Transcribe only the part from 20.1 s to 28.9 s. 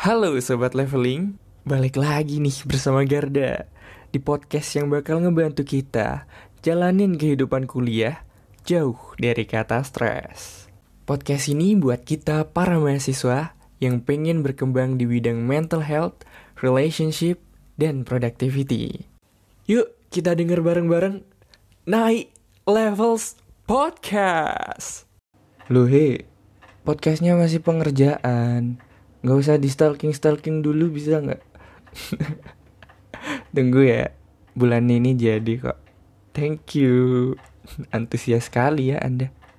denger bareng-bareng Naik Levels Podcast. Loh podcastnya masih pengerjaan